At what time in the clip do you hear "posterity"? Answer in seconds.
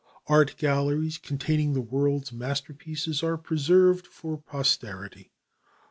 4.35-5.31